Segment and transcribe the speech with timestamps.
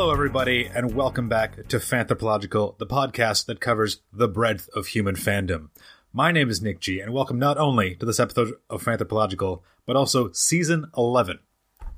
[0.00, 5.14] Hello, everybody, and welcome back to Fanthropological, the podcast that covers the breadth of human
[5.14, 5.68] fandom.
[6.10, 9.96] My name is Nick G, and welcome not only to this episode of Fanthropological, but
[9.96, 11.40] also season 11.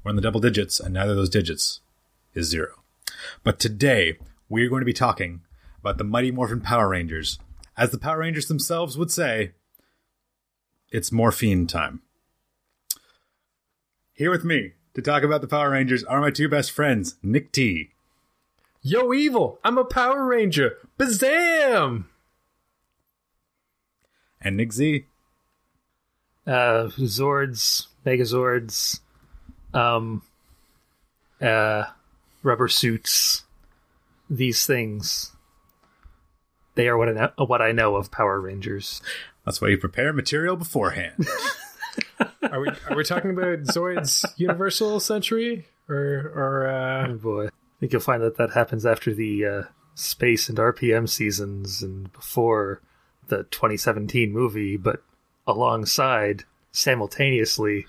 [0.03, 1.81] We're in the double digits, and neither of those digits
[2.35, 2.83] is zero.
[3.45, 5.43] But today, we're going to be talking
[5.79, 7.39] about the Mighty Morphin Power Rangers.
[7.77, 9.53] As the Power Rangers themselves would say,
[10.91, 12.03] it's morphin time.
[14.13, 17.53] Here with me to talk about the Power Rangers are my two best friends, Nick
[17.53, 17.92] T.
[18.83, 19.59] Yo, evil!
[19.65, 20.79] I'm a Power Ranger.
[20.99, 22.05] Bazam!
[24.45, 25.05] and Nick Z.
[26.49, 28.99] uh, Zords, Megazords,
[29.73, 30.23] um,
[31.41, 31.85] uh,
[32.43, 33.45] rubber suits,
[34.29, 35.31] these things.
[36.75, 39.01] They are what I know, what I know of Power Rangers.
[39.45, 41.27] That's why you prepare material beforehand.
[42.51, 47.51] Are we are we talking about Zoid's Universal Century or or uh, Oh boy, I
[47.83, 49.63] think you'll find that that happens after the uh,
[49.97, 52.81] space and RPM seasons and before
[53.27, 55.03] the 2017 movie, but
[55.49, 57.87] alongside simultaneously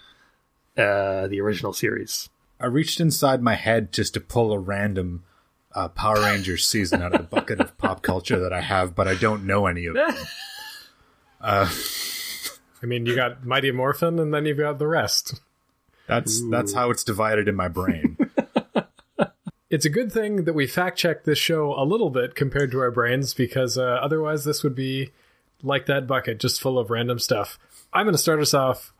[0.75, 2.27] uh, the original series.
[2.59, 5.25] I reached inside my head just to pull a random
[5.75, 9.07] uh, Power Rangers season out of the bucket of pop culture that I have, but
[9.07, 10.15] I don't know any of them.
[11.45, 11.69] Uh,
[12.81, 15.41] I mean, you got Mighty Morphin and then you've got the rest.
[16.07, 18.17] that's that's how it's divided in my brain.
[19.73, 22.79] It's a good thing that we fact checked this show a little bit compared to
[22.79, 25.09] our brains because uh, otherwise this would be
[25.63, 27.57] like that bucket, just full of random stuff.
[27.91, 28.93] I'm going to start us off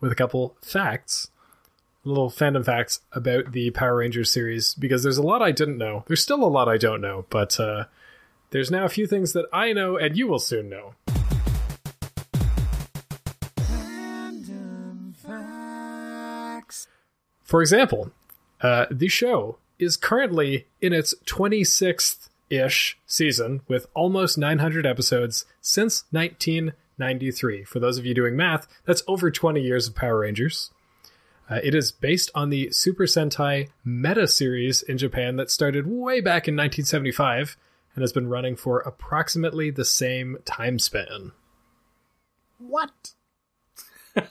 [0.00, 1.32] with a couple facts,
[2.04, 6.04] little fandom facts about the Power Rangers series because there's a lot I didn't know.
[6.06, 7.86] There's still a lot I don't know, but uh,
[8.50, 10.94] there's now a few things that I know and you will soon know.
[17.42, 18.12] For example,
[18.60, 26.04] uh, the show is currently in its 26th ish season with almost 900 episodes since
[26.10, 27.64] 1993.
[27.64, 30.70] For those of you doing math, that's over 20 years of Power Rangers.
[31.50, 36.20] Uh, it is based on the Super Sentai Meta series in Japan that started way
[36.20, 37.56] back in 1975
[37.94, 41.32] and has been running for approximately the same time span.
[42.58, 43.12] what?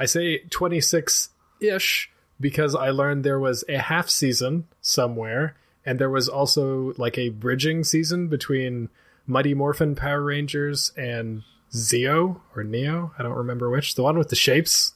[0.00, 2.10] I say 26 ish
[2.40, 7.30] because I learned there was a half season somewhere, and there was also like a
[7.30, 8.88] bridging season between
[9.26, 13.12] Mighty Morphin Power Rangers and Zeo or Neo.
[13.18, 13.94] I don't remember which.
[13.94, 14.92] The one with the shapes.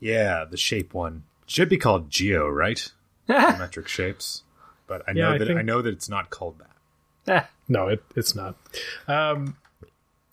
[0.00, 2.90] Yeah, the shape one should be called Geo, right?
[3.28, 4.42] Geometric shapes,
[4.86, 6.70] but I know Yeah, I that think- I know that it's not called that.
[7.26, 8.56] Ah, No, it, it's not.
[9.08, 9.56] Um,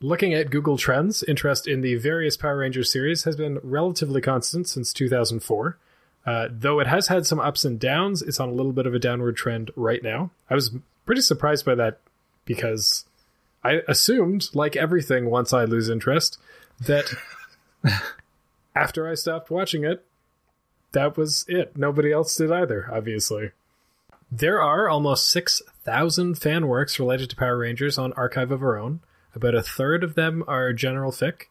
[0.02, 4.68] looking at Google Trends, interest in the various Power Rangers series has been relatively constant
[4.68, 5.78] since 2004.
[6.26, 8.94] Uh, though it has had some ups and downs, it's on a little bit of
[8.94, 10.30] a downward trend right now.
[10.50, 10.72] I was
[11.06, 12.00] pretty surprised by that
[12.46, 13.06] because
[13.64, 16.38] I assumed, like everything once I lose interest,
[16.80, 17.14] that
[18.76, 20.06] after I stopped watching it,
[20.92, 21.78] that was it.
[21.78, 23.52] Nobody else did either, obviously.
[24.32, 29.02] There are almost 6,000 fan works related to Power Rangers on Archive of Our Own.
[29.36, 31.44] About a third of them are general fic,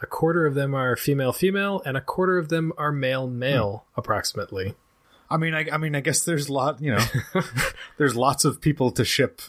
[0.00, 3.84] a quarter of them are female female, and a quarter of them are male male,
[3.96, 4.74] approximately.
[5.28, 7.04] I mean, I, I mean, I guess there's a lot, you know,
[7.96, 9.40] there's lots of people to ship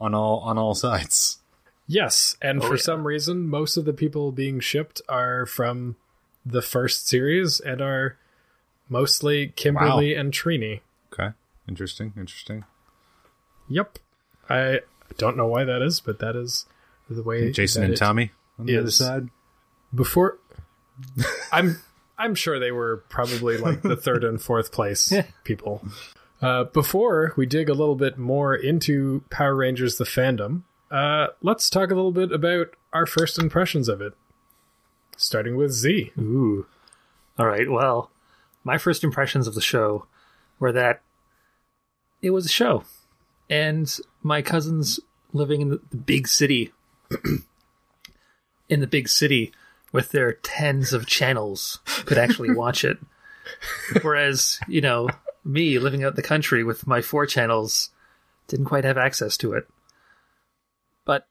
[0.00, 1.38] on all on all sides.
[1.86, 2.82] Yes, and oh, for yeah.
[2.82, 5.96] some reason, most of the people being shipped are from
[6.46, 8.16] the first series and are
[8.88, 10.80] mostly Kimberly and Trini.
[11.12, 11.34] Okay,
[11.68, 12.64] interesting, interesting.
[13.68, 13.98] Yep.
[14.48, 14.80] I
[15.18, 16.66] don't know why that is, but that is
[17.08, 19.28] the way Jason that and it Tommy on the other side.
[19.94, 20.38] Before
[21.52, 21.78] i'm
[22.18, 25.12] i'm sure they were probably like the third and fourth place
[25.44, 25.82] people
[26.42, 31.70] uh, before we dig a little bit more into power rangers the fandom uh, let's
[31.70, 34.14] talk a little bit about our first impressions of it
[35.16, 36.66] starting with z ooh.
[37.40, 37.70] All right.
[37.70, 38.10] Well,
[38.64, 40.04] my first impressions of the show
[40.58, 41.00] were that
[42.20, 42.84] it was a show,
[43.48, 45.00] and my cousins
[45.32, 46.70] living in the, the big city,
[48.68, 49.52] in the big city
[49.92, 52.98] with their tens of channels, could actually watch it.
[54.02, 55.08] Whereas, you know,
[55.44, 57.90] me living out the country with my four channels
[58.46, 59.66] didn't quite have access to it.
[61.04, 61.26] But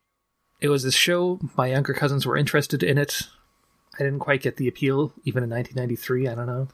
[0.59, 1.39] it was a show.
[1.55, 3.23] My younger cousins were interested in it.
[3.95, 6.27] I didn't quite get the appeal, even in 1993.
[6.27, 6.67] I don't know.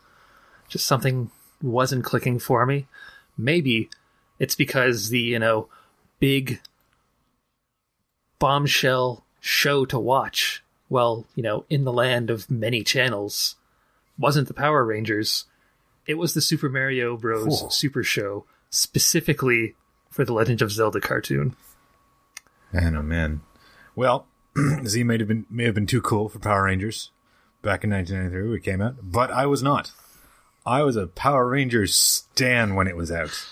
[0.70, 2.88] Just something wasn't clicking for me.
[3.38, 3.90] Maybe
[4.40, 5.68] it's because the, you know,
[6.20, 6.60] big
[8.40, 13.56] bombshell show to watch, well, you know, in the land of many channels,
[14.18, 15.46] wasn't the Power Rangers.
[16.06, 17.60] It was the Super Mario Bros.
[17.62, 17.70] Cool.
[17.70, 19.76] Super Show specifically
[20.10, 21.56] for the Legend of Zelda cartoon.
[22.72, 23.42] Man, oh man.
[23.96, 24.28] Well,
[24.86, 27.12] Z may have been may have been too cool for Power Rangers
[27.62, 29.92] back in 1993 when it came out, but I was not.
[30.66, 33.46] I was a Power Rangers stan when it was out.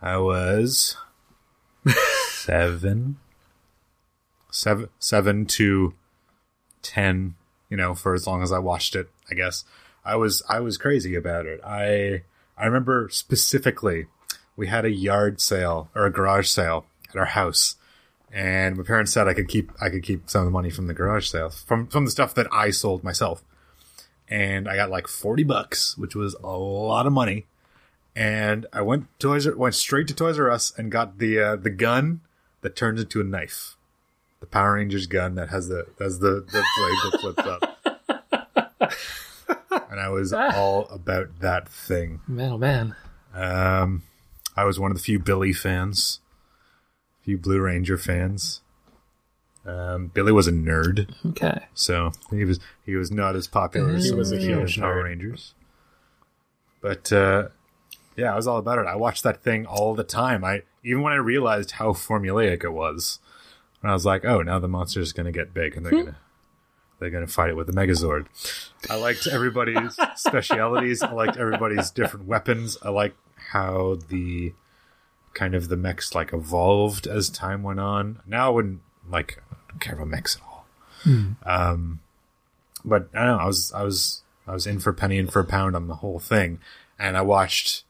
[0.00, 0.96] I was
[2.28, 3.18] seven,
[4.50, 5.94] seven, seven to
[6.84, 7.34] ten.
[7.68, 9.64] You know, for as long as I watched it, I guess
[10.04, 11.60] I was I was crazy about it.
[11.64, 12.22] I
[12.56, 14.06] I remember specifically
[14.56, 17.76] we had a yard sale or a garage sale at our house
[18.34, 20.88] and my parents said I could keep I could keep some of the money from
[20.88, 23.44] the garage sale from from the stuff that I sold myself.
[24.28, 27.46] And I got like 40 bucks, which was a lot of money.
[28.16, 31.56] And I went Toys R, went straight to Toys R Us and got the uh,
[31.56, 32.22] the gun
[32.62, 33.76] that turns into a knife.
[34.44, 38.92] The Power Rangers gun that has the has the, the blade that flips up.
[39.90, 42.20] and I was all about that thing.
[42.28, 42.94] Man, oh man.
[43.34, 44.02] Um,
[44.54, 46.20] I was one of the few Billy fans,
[47.22, 48.60] few Blue Ranger fans.
[49.64, 51.64] Um, Billy was a nerd, Okay.
[51.72, 55.04] so he was he was not as popular as He was a huge Power nerd.
[55.04, 55.54] Rangers.
[56.82, 57.48] But uh,
[58.14, 58.86] yeah, I was all about it.
[58.86, 60.44] I watched that thing all the time.
[60.44, 63.20] I even when I realized how formulaic it was,
[63.84, 66.06] and I was like, oh, now the monster's going to get big and they're going
[66.06, 66.16] to
[66.98, 68.24] they're going to fight it with the Megazord.
[68.88, 71.02] I liked everybody's specialities.
[71.02, 72.78] I liked everybody's different weapons.
[72.82, 73.18] I liked
[73.50, 74.54] how the
[75.34, 78.20] kind of the mechs like evolved as time went on.
[78.26, 80.66] Now I wouldn't like I don't care about mechs at all.
[81.44, 82.00] Um,
[82.86, 83.42] but I don't know.
[83.42, 85.88] I was I was I was in for a penny in for a pound on
[85.88, 86.58] the whole thing,
[86.98, 87.84] and I watched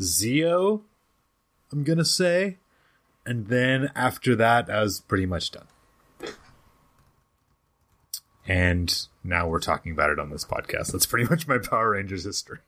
[0.00, 0.82] Zeo.
[1.72, 2.58] I'm gonna say,
[3.26, 5.66] and then after that, I was pretty much done.
[8.46, 10.92] And now we're talking about it on this podcast.
[10.92, 12.58] That's pretty much my Power Rangers history.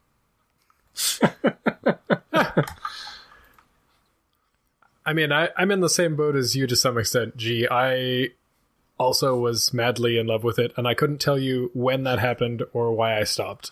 [5.05, 7.37] I mean, I, I'm in the same boat as you to some extent.
[7.37, 7.69] G.
[7.71, 8.31] I
[8.99, 12.65] also was madly in love with it, and I couldn't tell you when that happened
[12.73, 13.71] or why I stopped.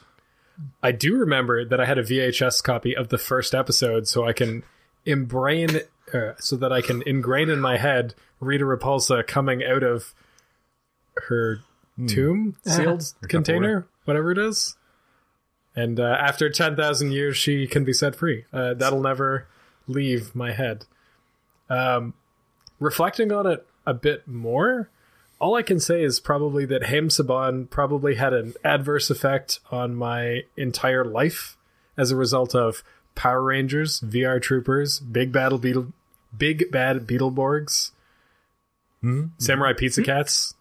[0.82, 4.32] I do remember that I had a VHS copy of the first episode, so I
[4.32, 4.62] can
[5.04, 5.80] embrain,
[6.14, 10.14] uh, so that I can ingrain in my head Rita Repulsa coming out of
[11.28, 11.60] her
[12.06, 14.76] tomb, sealed container, whatever it is.
[15.76, 18.44] And uh, after 10,000 years, she can be set free.
[18.52, 19.48] Uh, that'll never
[19.88, 20.86] leave my head.
[21.68, 22.14] Um,
[22.78, 24.90] reflecting on it a bit more,
[25.40, 29.94] all I can say is probably that Haim Saban probably had an adverse effect on
[29.94, 31.56] my entire life
[31.96, 32.84] as a result of
[33.14, 35.92] Power Rangers, VR Troopers, Big Battle Beetle,
[36.36, 37.90] Big Bad Beetleborgs,
[39.38, 40.54] Samurai Pizza Cats.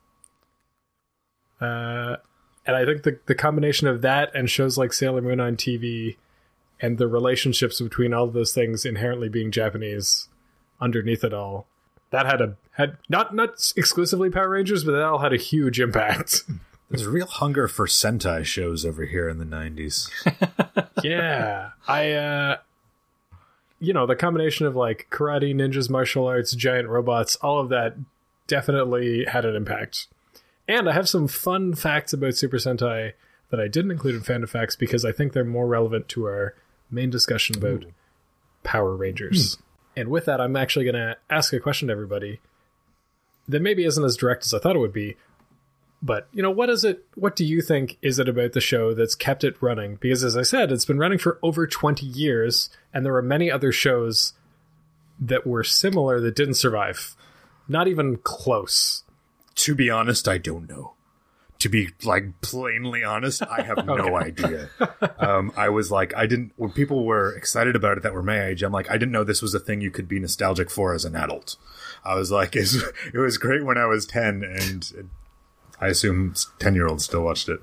[1.62, 2.18] Uh,
[2.66, 6.18] and I think the the combination of that and shows like Sailor Moon on TV
[6.82, 10.28] and the relationships between all of those things inherently being Japanese
[10.82, 11.68] underneath it all
[12.14, 15.80] that had a had not not exclusively Power Rangers, but that all had a huge
[15.80, 16.44] impact.
[16.90, 20.12] There's a real hunger for Sentai shows over here in the 90s.
[21.04, 22.58] yeah, I uh,
[23.84, 27.98] you know the combination of like karate, ninjas, martial arts, giant robots, all of that
[28.48, 30.08] definitely had an impact.
[30.68, 33.14] And I have some fun facts about Super Sentai
[33.50, 36.56] that I didn't include in Fandom Facts because I think they're more relevant to our
[36.90, 37.90] main discussion about hmm.
[38.64, 39.56] Power Rangers.
[39.56, 39.62] Hmm.
[39.96, 42.40] And with that, I'm actually going to ask a question to everybody
[43.50, 45.18] that maybe isn't as direct as I thought it would be.
[46.06, 47.06] But, you know, what is it?
[47.16, 49.96] What do you think is it about the show that's kept it running?
[49.96, 53.50] Because, as I said, it's been running for over 20 years, and there were many
[53.50, 54.34] other shows
[55.18, 57.16] that were similar that didn't survive.
[57.70, 59.04] Not even close.
[59.56, 60.96] To be honest, I don't know.
[61.60, 64.70] To be like plainly honest, I have no idea.
[65.20, 66.52] Um, I was like, I didn't.
[66.58, 69.24] When people were excited about it that were my age, I'm like, I didn't know
[69.24, 71.56] this was a thing you could be nostalgic for as an adult.
[72.04, 72.74] I was like, it
[73.14, 75.06] was great when I was ten, and it,
[75.84, 77.62] I assume ten year olds still watched it.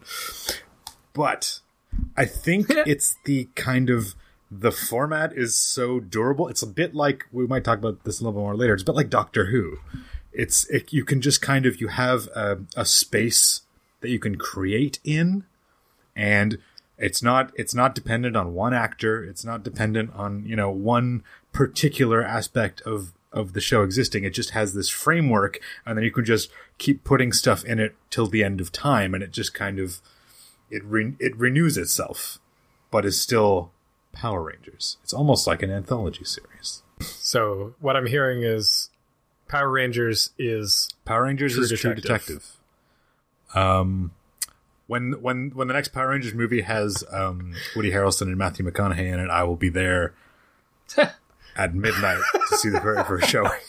[1.13, 1.61] But
[2.17, 4.15] I think it's the kind of
[4.51, 6.49] the format is so durable.
[6.49, 8.75] It's a bit like we might talk about this a little bit more later.
[8.75, 9.79] It's a bit like Doctor Who.
[10.33, 13.63] It's it, you can just kind of you have a, a space
[14.01, 15.45] that you can create in,
[16.15, 16.59] and
[16.99, 19.25] it's not it's not dependent on one actor.
[19.25, 21.23] It's not dependent on you know one
[21.53, 24.25] particular aspect of of the show existing.
[24.25, 27.95] It just has this framework, and then you can just keep putting stuff in it
[28.11, 30.01] till the end of time, and it just kind of
[30.71, 32.39] it re- it renews itself,
[32.91, 33.73] but is still
[34.13, 34.99] Power Rangers.
[35.03, 36.83] It's almost like an anthology series.
[37.01, 38.91] So, what I'm hearing is
[39.49, 42.59] Power Rangers is Power Rangers True is True Detective.
[43.53, 43.57] Detective.
[43.57, 44.13] Um,
[44.87, 49.13] when when when the next Power Rangers movie has um, Woody Harrelson and Matthew McConaughey
[49.13, 50.15] in it, I will be there
[51.57, 53.61] at midnight to see the very first showing.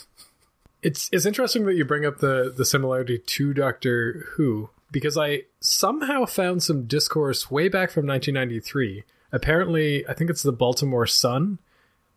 [0.81, 5.43] It's it's interesting that you bring up the the similarity to Doctor Who because I
[5.59, 9.03] somehow found some discourse way back from 1993.
[9.31, 11.59] Apparently, I think it's the Baltimore Sun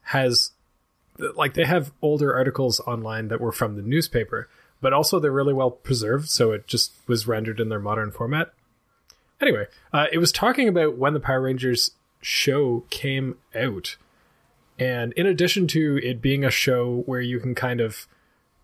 [0.08, 0.50] has
[1.36, 4.48] like they have older articles online that were from the newspaper,
[4.80, 8.52] but also they're really well preserved, so it just was rendered in their modern format.
[9.40, 13.96] Anyway, uh, it was talking about when the Power Rangers show came out.
[14.78, 18.08] And in addition to it being a show where you can kind of,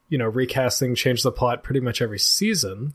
[0.09, 2.95] you know, recasting, change the plot pretty much every season,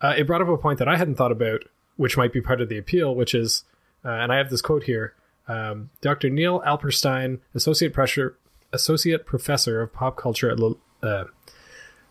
[0.00, 1.62] uh, it brought up a point that I hadn't thought about,
[1.96, 3.64] which might be part of the appeal, which is,
[4.04, 5.14] uh, and I have this quote here
[5.48, 6.30] um, Dr.
[6.30, 8.36] Neil Alperstein, associate pressure,
[8.72, 11.24] associate professor of pop culture at, Lo- uh,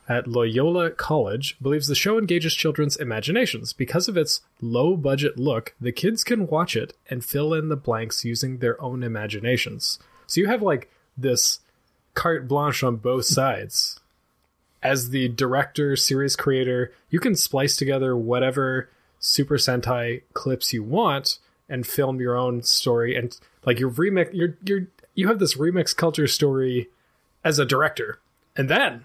[0.08, 3.74] at Loyola College, believes the show engages children's imaginations.
[3.74, 7.78] Because of its low budget look, the kids can watch it and fill in the
[7.78, 10.00] blanks using their own imaginations.
[10.32, 11.60] So you have like this
[12.14, 14.00] carte blanche on both sides.
[14.82, 21.38] As the director, series creator, you can splice together whatever Super Sentai clips you want
[21.68, 25.94] and film your own story and like your remix you're you're you have this remix
[25.94, 26.88] culture story
[27.44, 28.20] as a director.
[28.56, 29.04] And then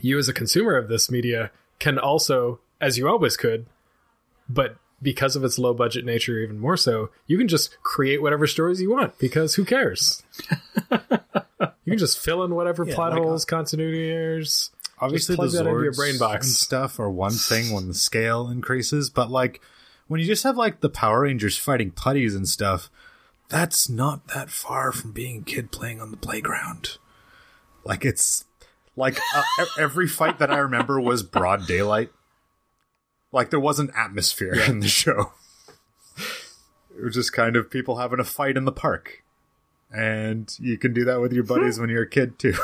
[0.00, 3.64] you as a consumer of this media can also as you always could
[4.48, 8.46] but because of its low budget nature even more so you can just create whatever
[8.46, 10.22] stories you want because who cares
[10.90, 14.70] you can just fill in whatever Yeah, plot like, holes continuity errors
[15.02, 16.46] Obviously, plug the that into your Zords brain box.
[16.46, 19.62] and stuff are one thing when the scale increases, but like
[20.08, 22.90] when you just have like the Power Rangers fighting putties and stuff,
[23.48, 26.98] that's not that far from being a kid playing on the playground.
[27.82, 28.44] Like it's
[28.94, 32.10] like uh, every fight that I remember was broad daylight.
[33.32, 35.32] Like there wasn't atmosphere in the show.
[36.96, 39.22] It was just kind of people having a fight in the park.
[39.92, 42.54] And you can do that with your buddies when you're a kid too.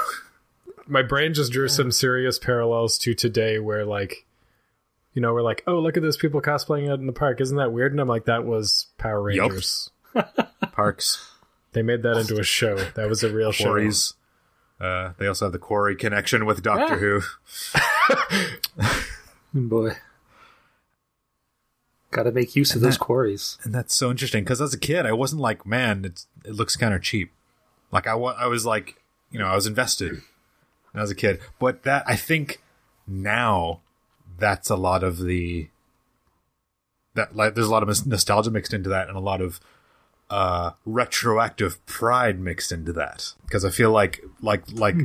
[0.87, 4.25] my brain just drew some serious parallels to today where like
[5.15, 7.57] you know we're like oh look at those people cosplaying out in the park isn't
[7.57, 9.51] that weird and i'm like that was power Yup.
[9.51, 9.91] rangers
[10.73, 11.29] Parks.
[11.73, 14.15] they made that into a show that was a real show quarries.
[14.81, 17.23] Uh, they also have the quarry connection with Doctor
[17.75, 18.81] Ah.
[18.83, 18.99] Who.
[19.69, 19.93] Boy.
[22.17, 23.59] Gotta make use of those quarries.
[23.63, 26.75] And that's so interesting because as a kid, I wasn't like, man, it's, it looks
[26.75, 27.31] kind of cheap.
[27.93, 30.23] Like I, wa- I was like, you know, I was invested
[30.95, 31.41] as a kid.
[31.59, 32.63] But that, I think
[33.07, 33.81] now
[34.39, 35.69] that's a lot of the,
[37.13, 39.61] that like, there's a lot of nostalgia mixed into that and a lot of,
[40.31, 43.35] uh, retroactive pride mixed into that.
[43.45, 44.97] Because I feel like, like, like,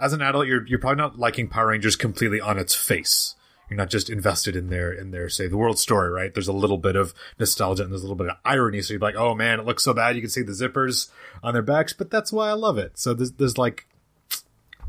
[0.00, 3.36] as an adult, you're, you're probably not liking Power Rangers completely on its face
[3.70, 6.34] you're not just invested in their in their say the world story right?
[6.34, 8.82] There's a little bit of nostalgia and there's a little bit of irony.
[8.82, 10.16] So you're like oh man it looks so bad.
[10.16, 11.08] You can see the zippers
[11.42, 12.98] on their backs but that's why i love it.
[12.98, 13.86] So there's, there's like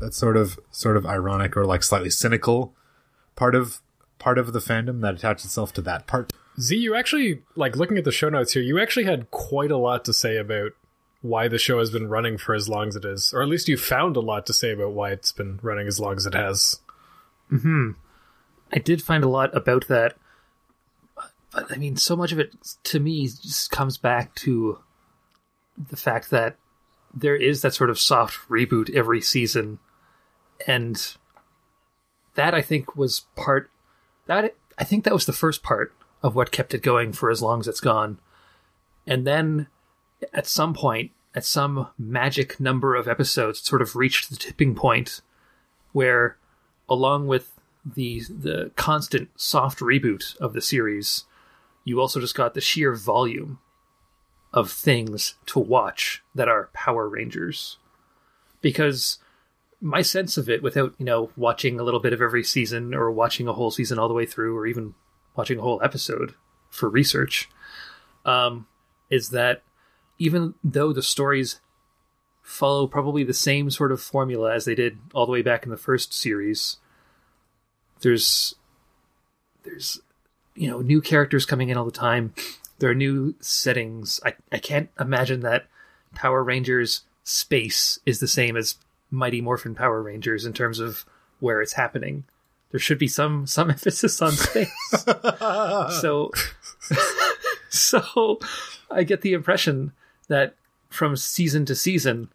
[0.00, 2.74] that sort of sort of ironic or like slightly cynical
[3.36, 3.80] part of
[4.18, 6.32] part of the fandom that attaches itself to that part.
[6.60, 9.76] Z you actually like looking at the show notes here you actually had quite a
[9.76, 10.72] lot to say about
[11.22, 13.68] why the show has been running for as long as it is or at least
[13.68, 16.34] you found a lot to say about why it's been running as long as it
[16.34, 16.80] has
[17.50, 17.92] mm-hmm.
[18.72, 20.16] I did find a lot about that,
[21.50, 24.78] but I mean, so much of it to me just comes back to
[25.76, 26.56] the fact that
[27.14, 29.78] there is that sort of soft reboot every season,
[30.66, 31.16] and
[32.34, 33.70] that I think was part
[34.26, 37.42] that I think that was the first part of what kept it going for as
[37.42, 38.18] long as it's gone,
[39.06, 39.66] and then
[40.32, 44.74] at some point, at some magic number of episodes, it sort of reached the tipping
[44.74, 45.20] point
[45.92, 46.38] where,
[46.88, 51.24] along with the the constant soft reboot of the series,
[51.84, 53.58] you also just got the sheer volume
[54.52, 57.78] of things to watch that are Power Rangers.
[58.60, 59.18] Because
[59.80, 63.10] my sense of it, without you know watching a little bit of every season or
[63.10, 64.94] watching a whole season all the way through, or even
[65.34, 66.34] watching a whole episode
[66.70, 67.48] for research,
[68.24, 68.66] um,
[69.10, 69.62] is that
[70.18, 71.60] even though the stories
[72.42, 75.70] follow probably the same sort of formula as they did all the way back in
[75.70, 76.76] the first series,
[78.02, 78.54] there's
[79.64, 80.00] there's
[80.54, 82.34] you know new characters coming in all the time.
[82.78, 84.20] There are new settings.
[84.24, 85.66] I, I can't imagine that
[86.14, 88.76] power rangers space is the same as
[89.10, 91.04] mighty morphin power rangers in terms of
[91.38, 92.24] where it's happening.
[92.70, 94.70] There should be some some emphasis on space.
[96.00, 96.32] So
[97.72, 98.38] so
[98.90, 99.92] i get the impression
[100.28, 100.54] that
[100.90, 102.28] from season to season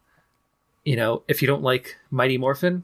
[0.84, 2.84] you know if you don't like mighty morphin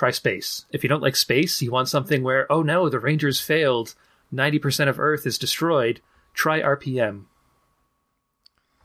[0.00, 0.64] try space.
[0.70, 3.94] If you don't like space, you want something where, oh no, the Rangers failed.
[4.32, 6.00] 90% of Earth is destroyed,
[6.32, 7.24] try RPM.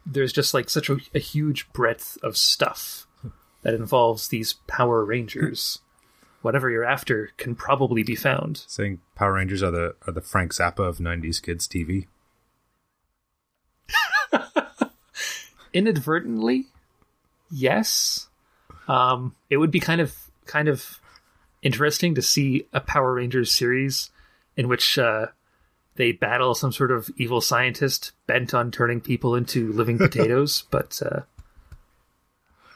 [0.05, 3.07] There's just like such a, a huge breadth of stuff
[3.61, 5.79] that involves these Power Rangers.
[6.41, 8.65] Whatever you're after can probably be found.
[8.67, 12.07] Saying Power Rangers are the are the Frank Zappa of '90s kids TV.
[15.73, 16.67] Inadvertently,
[17.49, 18.27] yes.
[18.87, 20.13] Um, it would be kind of
[20.45, 20.99] kind of
[21.65, 24.11] interesting to see a Power Rangers series
[24.55, 25.25] in which uh,
[25.95, 30.63] they battle some sort of evil scientist bent on turning people into living potatoes.
[30.71, 31.21] but uh,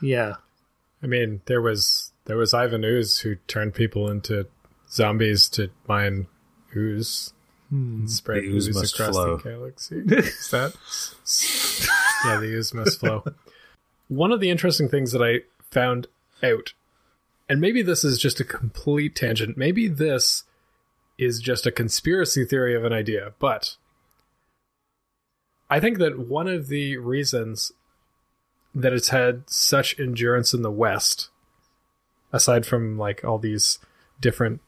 [0.02, 0.36] yeah,
[1.04, 4.48] I mean, there was there was Ivan Ooze who turned people into
[4.90, 6.28] zombies to mine
[6.76, 7.34] ooze
[7.72, 9.38] and spread The ooze ooze, must across flow.
[9.38, 9.96] the galaxy.
[10.08, 10.74] Is that?
[12.26, 13.24] yeah, the ooze must flow.
[14.08, 16.08] One of the interesting things that I found
[16.42, 16.74] out,
[17.50, 19.58] and maybe this is just a complete tangent.
[19.58, 20.44] Maybe this
[21.18, 23.76] is just a conspiracy theory of an idea, but
[25.70, 27.72] I think that one of the reasons
[28.74, 31.30] that it's had such endurance in the West,
[32.32, 33.80] aside from like all these
[34.22, 34.62] different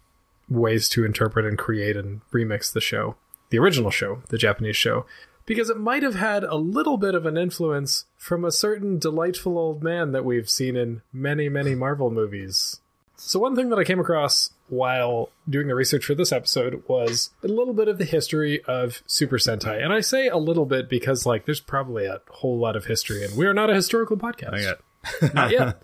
[0.49, 3.15] ways to interpret and create and remix the show,
[3.51, 5.05] the original show, the Japanese show,
[5.51, 9.57] because it might have had a little bit of an influence from a certain delightful
[9.57, 12.79] old man that we've seen in many, many Marvel movies.
[13.17, 17.31] So, one thing that I came across while doing the research for this episode was
[17.43, 19.83] a little bit of the history of Super Sentai.
[19.83, 23.21] And I say a little bit because, like, there's probably a whole lot of history,
[23.25, 24.51] and we're not a historical podcast.
[24.53, 25.33] Not yet.
[25.33, 25.81] Not yet.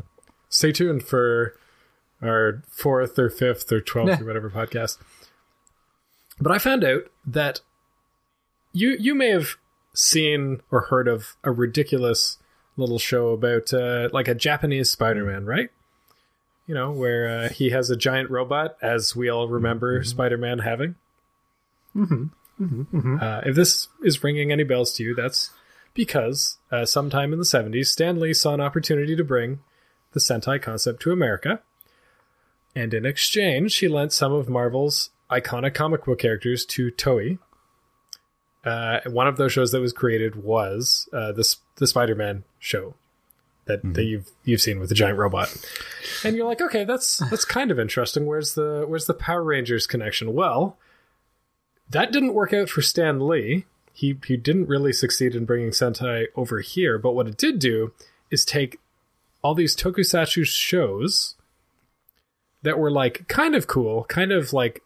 [0.47, 1.59] Stay tuned for
[2.21, 4.97] our fourth or fifth or twelfth or whatever podcast.
[6.39, 7.59] But I found out that
[8.73, 9.55] you you may have
[9.93, 12.37] seen or heard of a ridiculous
[12.75, 15.69] little show about uh, like a Japanese Spider-Man, right?
[16.67, 20.95] You know, where uh, he has a giant robot, as we all remember Spider-Man having.
[21.95, 23.17] Mm-hmm.
[23.21, 25.51] Uh, if this is ringing any bells to you, that's
[25.93, 29.59] because uh, sometime in the 70s, Stan Lee saw an opportunity to bring
[30.13, 31.61] the Sentai concept to America.
[32.75, 37.39] And in exchange, he lent some of Marvel's iconic comic book characters to Toei.
[38.67, 42.95] Uh, one of those shows that was created was uh, the the Spider Man show
[43.65, 45.55] that, that you've you've seen with the giant robot,
[46.25, 48.25] and you're like, okay, that's that's kind of interesting.
[48.25, 50.33] Where's the where's the Power Rangers connection?
[50.33, 50.77] Well,
[51.89, 53.65] that didn't work out for Stan Lee.
[53.93, 56.97] He he didn't really succeed in bringing Sentai over here.
[56.97, 57.93] But what it did do
[58.29, 58.79] is take
[59.41, 61.35] all these tokusatsu shows
[62.63, 64.81] that were like kind of cool, kind of like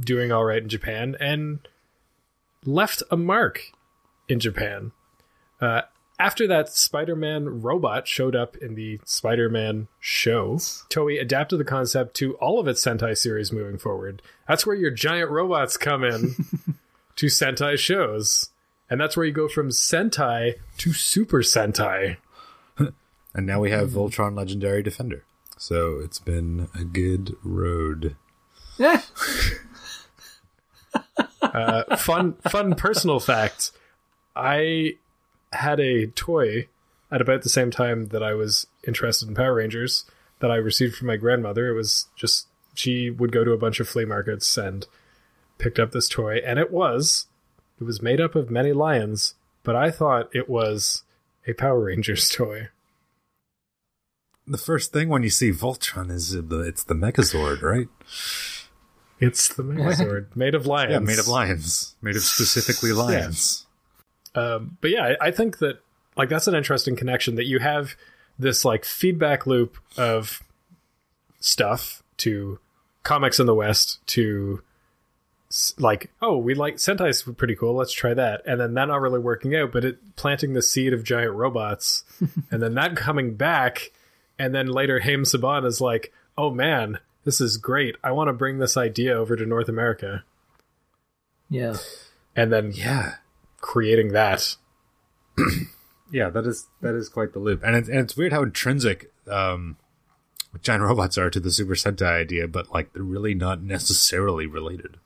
[0.00, 1.68] doing all right in Japan, and
[2.64, 3.72] left a mark
[4.28, 4.92] in Japan.
[5.60, 5.82] Uh,
[6.18, 12.34] after that Spider-Man robot showed up in the Spider-Man show, Toei adapted the concept to
[12.34, 14.22] all of its Sentai series moving forward.
[14.46, 16.34] That's where your giant robots come in
[17.16, 18.50] to Sentai shows.
[18.88, 22.18] And that's where you go from Sentai to Super Sentai.
[23.34, 25.24] And now we have Voltron Legendary Defender.
[25.56, 28.14] So it's been a good road.
[31.52, 33.72] Uh, fun, fun personal fact.
[34.34, 34.94] I
[35.52, 36.68] had a toy
[37.10, 40.04] at about the same time that I was interested in Power Rangers
[40.40, 41.68] that I received from my grandmother.
[41.68, 44.86] It was just she would go to a bunch of flea markets and
[45.58, 47.26] picked up this toy, and it was
[47.80, 51.02] it was made up of many lions, but I thought it was
[51.46, 52.68] a Power Rangers toy.
[54.46, 57.88] The first thing when you see Voltron is the it's the Megazord, right?
[59.22, 60.90] It's the Megazord made of lions.
[60.90, 63.66] Yeah, made of lions, made of specifically lions.
[64.34, 65.80] Um, but yeah, I, I think that
[66.16, 67.94] like that's an interesting connection that you have
[68.36, 70.42] this like feedback loop of
[71.38, 72.58] stuff to
[73.04, 74.60] comics in the West to
[75.78, 78.42] like oh we like Sentai's pretty cool let's try that.
[78.44, 82.02] And then that not really working out but it planting the seed of giant robots
[82.50, 83.92] and then that coming back
[84.36, 88.32] and then later Haim Saban is like oh man this is great I want to
[88.32, 90.24] bring this idea over to North America
[91.50, 91.76] Yeah.
[92.36, 93.14] and then Yeah,
[93.60, 94.56] creating that
[96.12, 99.10] yeah, that is that is quite the loop, and it's and it's weird how intrinsic
[99.30, 99.76] um,
[100.60, 104.98] giant robots are to the Super Sentai idea, but like they're really not necessarily related.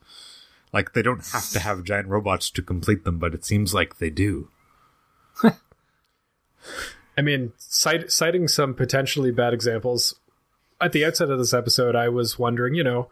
[0.73, 3.99] Like they don't have to have giant robots to complete them, but it seems like
[3.99, 4.49] they do.
[7.17, 10.13] I mean, cite, citing some potentially bad examples,
[10.79, 13.09] at the outset of this episode, I was wondering, you know,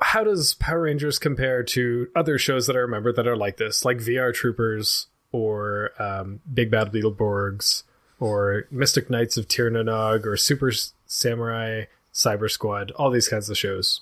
[0.00, 3.84] how does Power Rangers compare to other shows that I remember that are like this,
[3.84, 7.82] like VR Troopers or um, Big Bad Beetleborgs
[8.18, 10.72] or Mystic Knights of Tir na Nog or Super
[11.06, 14.00] Samurai Cyber Squad, all these kinds of shows.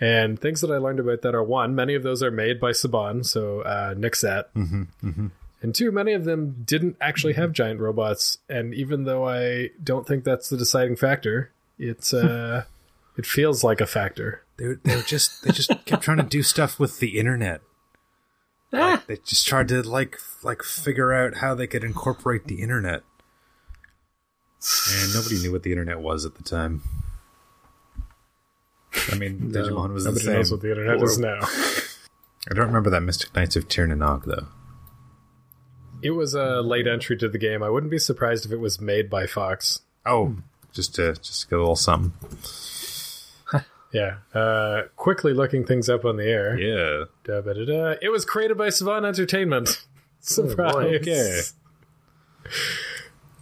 [0.00, 2.72] And things that I learned about that are one, many of those are made by
[2.72, 4.44] Saban, so uh, Nixat.
[4.54, 5.28] Mm-hmm,
[5.66, 8.38] And two, many of them didn't actually have giant robots.
[8.48, 12.66] And even though I don't think that's the deciding factor, it's uh,
[13.16, 14.44] it feels like a factor.
[14.58, 17.62] They were, they were just they just kept trying to do stuff with the internet.
[18.72, 23.02] Ah, They just tried to like like figure out how they could incorporate the internet.
[24.92, 26.82] And nobody knew what the internet was at the time.
[29.10, 30.26] I mean, No, Digimon was the same.
[30.26, 31.40] Nobody knows what the internet is now.
[32.48, 34.46] I don't remember that Mystic Knights of Tir na Nog though.
[36.06, 37.64] It was a late entry to the game.
[37.64, 39.80] I wouldn't be surprised if it was made by Fox.
[40.04, 40.36] Oh,
[40.72, 42.12] just to just to get a little something.
[43.92, 44.16] Yeah.
[44.34, 46.58] Uh, quickly looking things up on the air.
[46.58, 47.04] Yeah.
[47.24, 47.94] Da-ba-da-da.
[48.02, 49.86] It was created by Saban Entertainment.
[50.20, 51.00] Surprise.
[51.00, 51.40] Okay.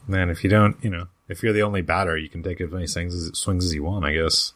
[0.07, 2.71] Man, if you don't, you know, if you're the only batter, you can take as
[2.71, 4.53] many swings as, swings as you want, I guess.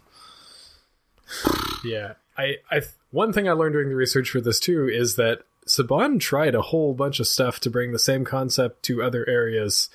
[1.84, 2.12] Yeah.
[2.36, 6.18] I, I one thing I learned during the research for this too is that Saban
[6.18, 9.90] tried a whole bunch of stuff to bring the same concept to other areas,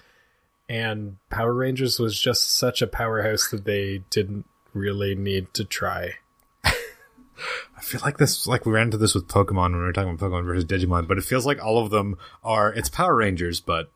[0.70, 6.14] and Power Rangers was just such a powerhouse that they didn't really need to try.
[6.64, 10.12] I feel like this, like we ran into this with Pokemon when we were talking
[10.12, 13.60] about Pokemon versus Digimon, but it feels like all of them are, it's Power Rangers,
[13.60, 13.92] but.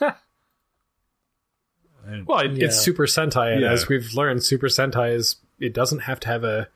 [2.26, 2.66] Well, it, Yeah.
[2.66, 3.72] it's Super Sentai, and Yeah.
[3.72, 6.68] as we've learned, Super Sentai is it doesn't have to have a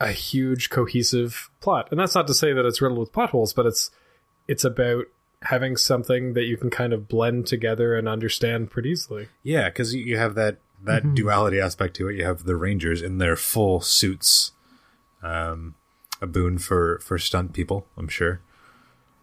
[0.00, 3.52] a huge cohesive plot, and that's not to say that it's riddled with plot holes,
[3.52, 3.90] but it's
[4.48, 5.04] it's about
[5.42, 9.28] having something that you can kind of blend together and understand pretty easily.
[9.42, 12.16] yeah, because you you have that, that duality aspect to it.
[12.16, 14.52] You have the Rangers in their full suits.
[15.22, 15.74] Um,
[16.22, 18.40] a boon for, for stunt people, I'm sure.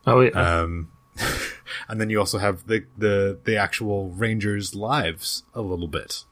[0.06, 0.30] oh yeah.
[0.32, 0.92] Um,
[1.88, 6.26] and then you also have the, the, the actual Rangers' lives a little bit.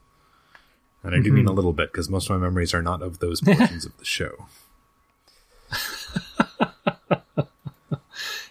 [1.06, 1.56] And I do mean a mm-hmm.
[1.56, 4.46] little bit because most of my memories are not of those portions of the show.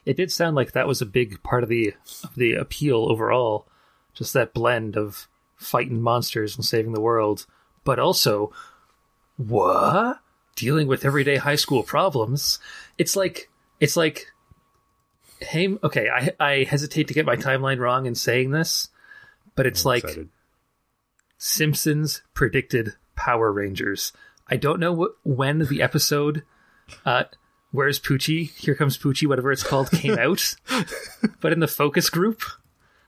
[0.06, 3.68] it did sound like that was a big part of the of the appeal overall.
[4.14, 7.46] Just that blend of fighting monsters and saving the world,
[7.84, 8.54] but also
[9.36, 10.20] what
[10.56, 12.60] dealing with everyday high school problems.
[12.98, 13.50] It's like
[13.82, 14.32] it's like
[15.42, 18.88] hey, okay, I I hesitate to get my timeline wrong in saying this,
[19.56, 20.30] but it's like Excited.
[21.46, 24.12] Simpsons predicted Power Rangers.
[24.48, 26.44] I don't know wh- when the episode
[27.06, 27.26] uh,
[27.72, 28.50] Where's Poochie?
[28.58, 30.56] Here Comes Poochie, whatever it's called, came out.
[31.42, 32.42] but in the focus group,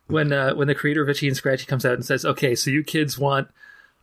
[0.05, 2.69] when uh, when the creator of Itchy and Scratchy comes out and says, "Okay, so
[2.69, 3.49] you kids want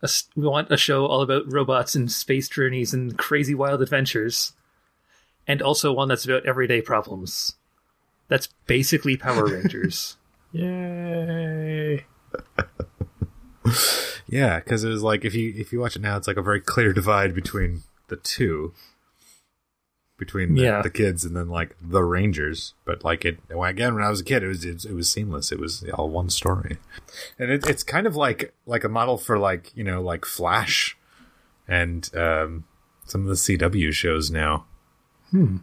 [0.01, 4.51] a we want a show all about robots and space journeys and crazy wild adventures,
[5.47, 7.55] and also one that's about everyday problems."
[8.27, 10.17] That's basically Power Rangers.
[10.51, 12.05] Yay!
[14.27, 16.41] Yeah, because it was like if you if you watch it now, it's like a
[16.41, 18.73] very clear divide between the two,
[20.17, 20.81] between the, Yeah.
[20.81, 22.73] the kids and then like the Rangers.
[22.85, 25.11] But like it again, when I was a kid, it was it was, it was
[25.11, 25.51] seamless.
[25.51, 26.77] It was all one story,
[27.37, 30.97] and it, it's kind of like like a model for like you know like Flash
[31.67, 32.63] and um,
[33.05, 34.65] some of the CW shows now.
[35.31, 35.57] Hmm,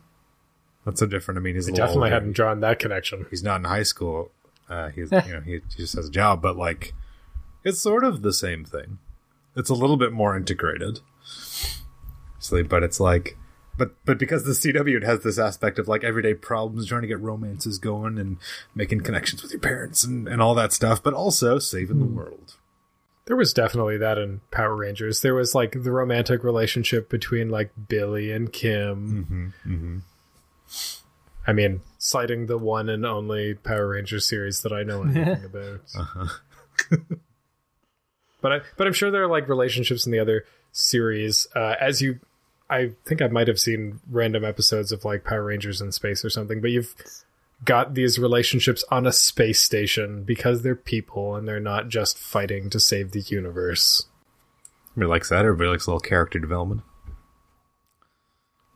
[0.84, 1.38] that's so different.
[1.38, 2.14] I mean, he's I definitely older.
[2.14, 3.26] hadn't drawn that connection.
[3.30, 4.30] he's not in high school.
[4.68, 6.94] Uh, he's you know he, he just has a job, but like
[7.64, 8.98] it's sort of the same thing.
[9.54, 11.00] It's a little bit more integrated,
[12.30, 13.36] obviously, but it's like,
[13.76, 17.08] but but because the CW it has this aspect of like everyday problems, trying to
[17.08, 18.38] get romances going and
[18.74, 22.56] making connections with your parents and and all that stuff, but also saving the world.
[23.26, 25.20] There was definitely that in Power Rangers.
[25.20, 29.54] There was like the romantic relationship between like Billy and Kim.
[29.64, 29.98] Mm-hmm, mm-hmm.
[31.46, 35.80] I mean, citing the one and only Power Rangers series that I know anything about.
[35.96, 36.26] Uh-huh.
[38.42, 41.46] but I, but I'm sure there are like relationships in the other series.
[41.56, 42.20] Uh, as you,
[42.68, 46.30] I think I might have seen random episodes of like Power Rangers in space or
[46.30, 46.60] something.
[46.60, 46.94] But you've
[47.64, 52.68] got these relationships on a space station because they're people and they're not just fighting
[52.70, 54.06] to save the universe.
[54.92, 55.44] Everybody likes that.
[55.44, 56.82] Everybody likes a little character development.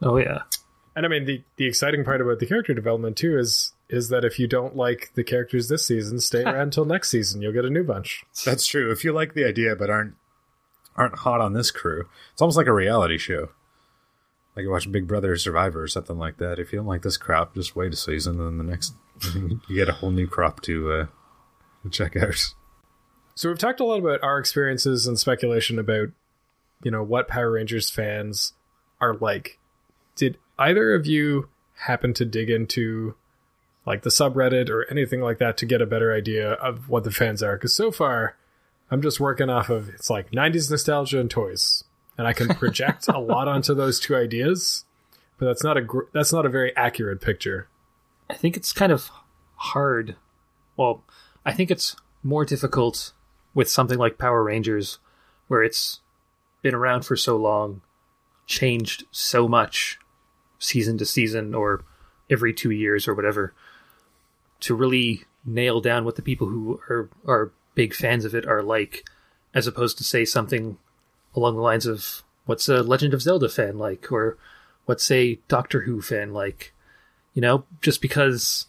[0.02, 0.42] oh yeah.
[0.96, 4.24] And I mean the the exciting part about the character development too is is that
[4.24, 7.42] if you don't like the characters this season, stay around until next season.
[7.42, 8.24] You'll get a new bunch.
[8.44, 8.90] That's true.
[8.90, 10.14] If you like the idea but aren't
[10.96, 13.50] aren't hot on this crew, it's almost like a reality show.
[14.56, 16.58] Like you watch Big Brother or Survivor or something like that.
[16.58, 18.94] If you don't like this crop, just wait a season, and then the next
[19.34, 21.06] you get a whole new crop to uh,
[21.82, 22.54] to check out.
[23.34, 26.08] So we've talked a lot about our experiences and speculation about,
[26.82, 28.54] you know, what Power Rangers fans
[28.98, 29.58] are like.
[30.16, 33.14] Did either of you happen to dig into
[33.86, 37.10] like the subreddit or anything like that to get a better idea of what the
[37.10, 37.54] fans are?
[37.56, 38.36] Because so far,
[38.90, 41.84] I'm just working off of it's like 90s nostalgia and toys.
[42.18, 44.84] and I can project a lot onto those two ideas,
[45.38, 47.68] but that's not a gr- that's not a very accurate picture.
[48.30, 49.10] I think it's kind of
[49.56, 50.16] hard.
[50.76, 51.04] Well,
[51.44, 53.12] I think it's more difficult
[53.54, 54.98] with something like Power Rangers,
[55.48, 56.00] where it's
[56.62, 57.82] been around for so long,
[58.46, 59.98] changed so much
[60.58, 61.84] season to season or
[62.30, 63.54] every two years or whatever,
[64.60, 68.62] to really nail down what the people who are, are big fans of it are
[68.62, 69.08] like,
[69.54, 70.78] as opposed to say something
[71.34, 74.36] along the lines of what's a Legend of Zelda fan like, or
[74.86, 76.72] what's a Doctor Who fan like.
[77.34, 78.66] You know, just because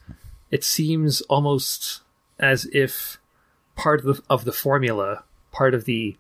[0.52, 2.02] it seems almost
[2.38, 3.17] as if
[3.76, 6.17] part of the, of the formula, part of the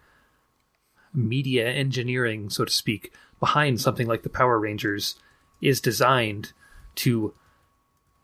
[1.13, 5.15] media engineering, so to speak, behind something like the Power Rangers
[5.61, 6.53] is designed
[6.95, 7.33] to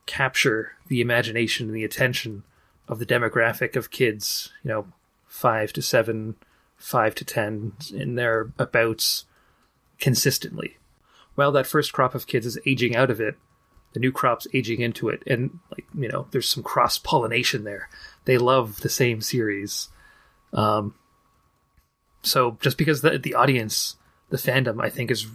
[0.06, 2.44] capture the imagination and the attention
[2.88, 4.88] of the demographic of kids, you know,
[5.28, 6.36] five to seven,
[6.78, 9.26] five to ten in their abouts
[10.00, 10.78] consistently.
[11.36, 13.36] While that first crop of kids is aging out of it,
[13.94, 17.90] the new crop's aging into it, and like you know, there's some cross pollination there.
[18.26, 19.90] They love the same series,
[20.52, 20.96] um,
[22.24, 23.96] so just because the the audience,
[24.30, 25.28] the fandom, I think is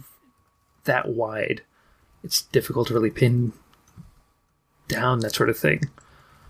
[0.83, 1.61] that wide,
[2.23, 3.53] it's difficult to really pin
[4.87, 5.81] down that sort of thing.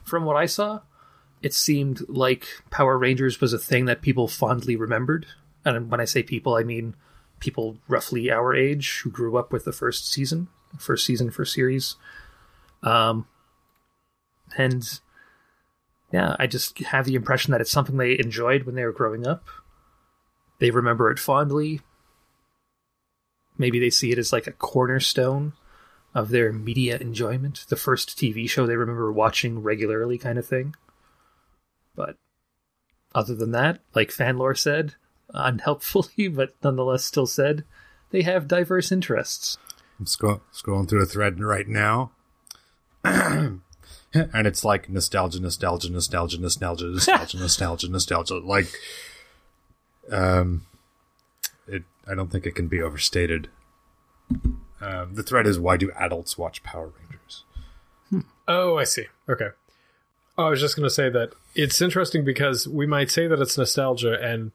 [0.04, 0.82] From what I saw,
[1.42, 5.26] it seemed like Power Rangers was a thing that people fondly remembered.
[5.64, 6.96] And when I say people, I mean
[7.40, 11.96] people roughly our age who grew up with the first season, first season, first series.
[12.84, 13.28] Um,
[14.58, 15.00] and
[16.12, 19.28] yeah, I just have the impression that it's something they enjoyed when they were growing
[19.28, 19.46] up.
[20.60, 21.82] They remember it fondly.
[23.60, 25.54] Maybe they see it as like a cornerstone
[26.16, 30.76] of their media enjoyment, the first TV show they remember watching regularly, kind of thing.
[31.94, 32.16] But
[33.14, 34.96] other than that, like Fanlore said,
[35.34, 37.66] unhelpfully, but nonetheless still said,
[38.12, 39.58] they have diverse interests.
[40.00, 42.12] I'm scroll- scrolling through a thread right now.
[43.04, 43.62] and
[44.14, 48.38] it's like nostalgia, nostalgia, nostalgia, nostalgia, nostalgia, nostalgia, nostalgia.
[48.40, 48.72] Like,
[50.10, 50.66] um.
[52.10, 53.50] I don't think it can be overstated.
[54.82, 57.44] Um, the thread is why do adults watch Power Rangers?
[58.48, 59.06] Oh, I see.
[59.28, 59.50] Okay.
[60.38, 63.58] I was just going to say that it's interesting because we might say that it's
[63.58, 64.52] nostalgia, and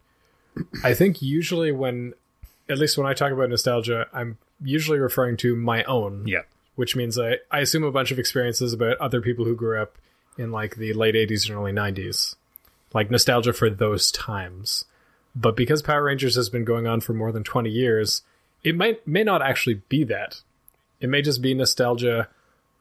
[0.83, 2.15] I think usually when,
[2.69, 6.43] at least when I talk about nostalgia, I'm usually referring to my own, Yeah,
[6.75, 9.99] which means I, I assume a bunch of experiences about other people who grew up
[10.39, 12.35] in like the late 80s and early 90s,
[12.95, 14.87] like nostalgia for those times.
[15.37, 18.23] But because Power Rangers has been going on for more than 20 years,
[18.63, 20.43] it might may not actually be that.
[21.01, 22.29] It may just be nostalgia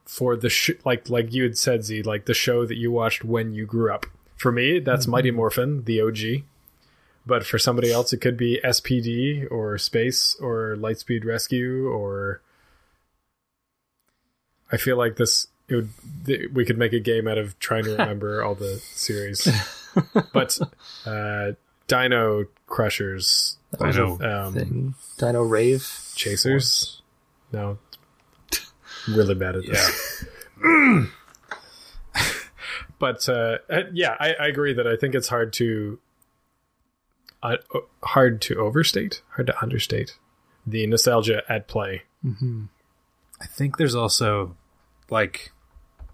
[0.04, 3.24] for the sh- like like you had said Z, like the show that you watched
[3.24, 4.06] when you grew up.
[4.36, 6.44] For me, that's Mighty Morphin, the OG.
[7.26, 12.40] But for somebody else, it could be SPD or Space or Lightspeed Rescue or.
[14.70, 15.46] I feel like this.
[15.66, 15.88] It would,
[16.26, 19.48] th- we could make a game out of trying to remember all the series.
[20.32, 20.58] But
[21.06, 21.52] uh,
[21.86, 24.94] Dino Crushers, That was a Dino, um, thing.
[25.18, 26.12] Dino Rave.
[26.16, 27.02] Chasers.
[27.52, 27.78] No,
[29.08, 30.24] really bad at this.
[32.98, 35.98] but uh, uh, yeah, I, I agree that I think it's hard to
[37.42, 37.56] uh,
[38.02, 40.16] hard to overstate, hard to understate
[40.66, 42.02] the nostalgia at play.
[43.40, 44.56] I think there's also
[45.10, 45.52] like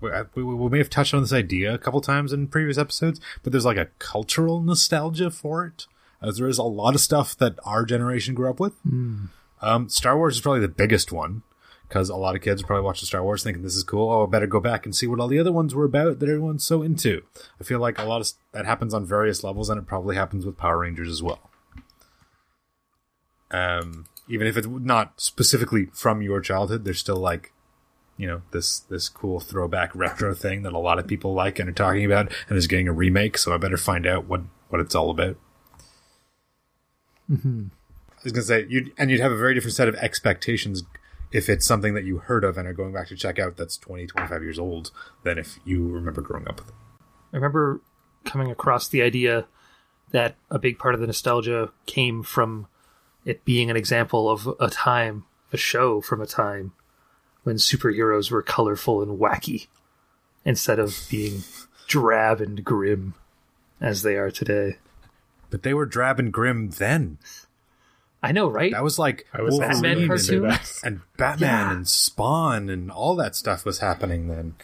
[0.01, 3.21] we, we, we may have touched on this idea a couple times in previous episodes,
[3.43, 5.87] but there's like a cultural nostalgia for it,
[6.23, 8.75] as there is a lot of stuff that our generation grew up with.
[9.63, 11.43] Um, Star Wars is probably the biggest one
[11.89, 14.11] because a lot of kids are probably watching Star Wars thinking this is cool.
[14.11, 16.29] Oh, I better go back and see what all the other ones were about that
[16.29, 17.23] everyone's so into.
[17.61, 20.47] I feel like a lot of that happens on various levels, and it probably happens
[20.47, 21.51] with Power Rangers as well.
[23.51, 27.53] Um, even if it's not specifically from your childhood, there's still like,
[28.21, 31.71] you know, this this cool throwback retro thing that a lot of people like and
[31.71, 33.39] are talking about, and is getting a remake.
[33.39, 35.39] So I better find out what what it's all about.
[37.31, 37.69] Mm-hmm.
[38.11, 40.83] I was gonna say you and you'd have a very different set of expectations
[41.33, 43.79] if it's something that you heard of and are going back to check out that's
[43.79, 44.91] 20 25 years old
[45.23, 46.75] than if you remember growing up with it
[47.33, 47.81] I remember
[48.25, 49.47] coming across the idea
[50.11, 52.67] that a big part of the nostalgia came from
[53.25, 56.73] it being an example of a time, a show from a time
[57.43, 59.67] when superheroes were colorful and wacky
[60.45, 61.43] instead of being
[61.87, 63.15] drab and grim
[63.81, 64.79] as they are today.
[65.51, 67.19] but they were drab and grim then
[68.23, 68.73] I know, right?
[68.73, 70.59] that was like I was Wolverine Batman and- cartoon?
[70.85, 71.73] and Batman Yeah.
[71.73, 74.55] and Spawn and all that stuff was happening then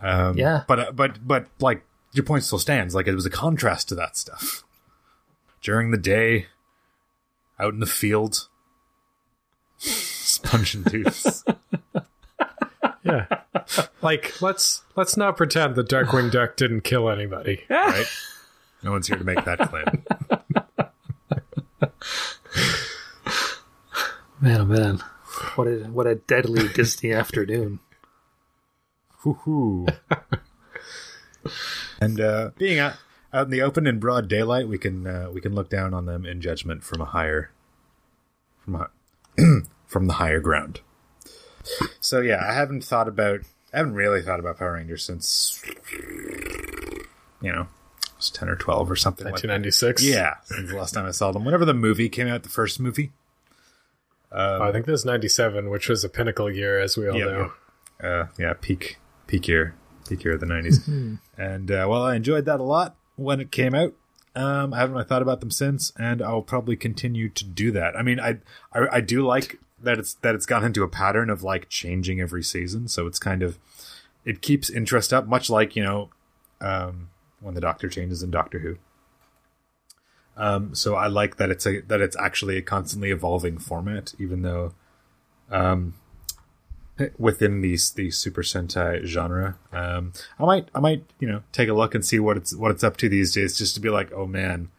[0.00, 0.62] um, Yeah.
[0.68, 1.82] but uh, but but like
[2.12, 4.62] your point still stands like it was a contrast to that stuff
[5.60, 6.46] during the day
[7.60, 8.48] out in the field,
[9.78, 11.42] sponging dudes.
[11.46, 11.54] Yeah.
[14.02, 17.64] like let's let's not pretend the Darkwing Duck didn't kill anybody.
[17.70, 18.06] right?
[18.82, 20.04] No one's here to make that claim.
[24.40, 24.98] Man, oh man,
[25.56, 27.80] what a what a deadly Disney afternoon.
[29.18, 29.86] Hoo-hoo.
[32.00, 32.94] and uh, being out,
[33.32, 36.06] out in the open in broad daylight, we can uh, we can look down on
[36.06, 37.50] them in judgment from a higher
[38.64, 38.90] from a,
[39.86, 40.82] from the higher ground.
[41.98, 43.40] So yeah, I haven't thought about
[43.72, 45.62] I haven't really thought about Power Rangers since
[47.40, 47.62] you know,
[48.02, 49.48] it was ten or twelve or something like that.
[49.48, 50.04] 1996.
[50.04, 51.44] Yeah, since the last time I saw them.
[51.44, 53.12] Whenever the movie came out, the first movie.
[54.30, 57.24] Oh, I think this is 97, which was a pinnacle year, as we all Yeah.
[57.24, 57.52] know.
[58.02, 59.74] uh, yeah, peak peak year,
[60.08, 60.86] peak year of the nineties.
[61.38, 63.94] and uh, well, I enjoyed that a lot when it came out.
[64.36, 67.96] Um, I haven't really thought about them since, and I'll probably continue to do that.
[67.96, 68.38] I mean, I,
[68.72, 72.20] I I do like that it's that it's gone into a pattern of like changing
[72.20, 73.58] every season, so it's kind of
[74.24, 76.10] it keeps interest up, much like you know
[76.60, 77.10] um,
[77.40, 78.76] when the Doctor changes in Doctor Who.
[80.36, 84.42] Um, so I like that it's a that it's actually a constantly evolving format, even
[84.42, 84.74] though
[85.50, 85.94] um,
[87.18, 89.58] within these the Super Sentai genre.
[89.72, 92.70] Um, I might I might you know take a look and see what it's what
[92.70, 94.70] it's up to these days, just to be like, oh man,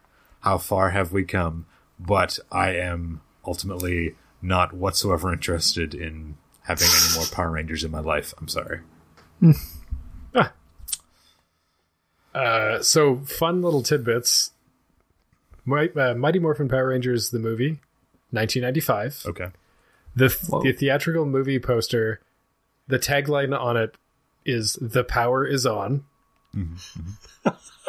[0.41, 1.65] how far have we come?
[1.99, 7.99] But I am ultimately not whatsoever interested in having any more Power Rangers in my
[7.99, 8.33] life.
[8.37, 8.81] I'm sorry.
[12.33, 14.51] Uh, so fun little tidbits.
[15.65, 17.79] Mi- uh, Mighty Morphin Power Rangers the movie,
[18.31, 19.23] 1995.
[19.27, 19.47] Okay.
[20.15, 22.21] The th- the theatrical movie poster,
[22.87, 23.95] the tagline on it
[24.45, 26.05] is "The power is on."